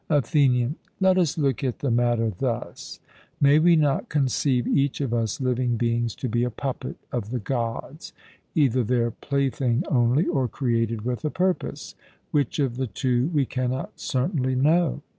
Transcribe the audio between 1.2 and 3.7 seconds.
look at the matter thus: May